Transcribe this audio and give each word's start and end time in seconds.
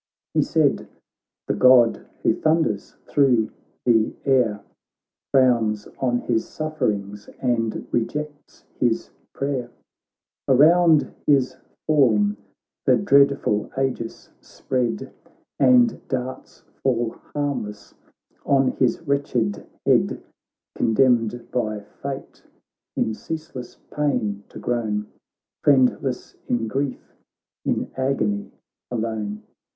'He 0.33 0.41
said— 0.41 0.87
the 1.47 1.53
God 1.53 2.07
who 2.23 2.33
thunders 2.33 2.95
thro' 3.05 3.49
the 3.85 4.15
air 4.25 4.63
Frowns 5.31 5.87
on 5.99 6.21
his 6.21 6.43
sufferings 6.47 7.29
and 7.39 7.85
rejects 7.91 8.65
his 8.79 9.11
prayer; 9.31 9.69
Around 10.47 11.13
his 11.27 11.55
form 11.85 12.35
the 12.87 12.95
dreadful 12.97 13.69
Aegis 13.77 14.31
spread. 14.41 15.13
And 15.59 16.01
darts 16.07 16.63
fall 16.81 17.11
harmless 17.35 17.93
on 18.43 18.69
his 18.77 19.01
wretched 19.03 19.67
head; 19.85 20.19
Condemned 20.73 21.51
by 21.51 21.81
fate 22.01 22.43
in 22.95 23.13
ceaseless 23.13 23.77
pain 23.91 24.45
to 24.49 24.57
groan, 24.57 25.11
Friendless 25.61 26.37
in 26.47 26.67
grief, 26.67 27.13
in 27.63 27.91
agony 27.95 28.51
alone. 28.89 29.43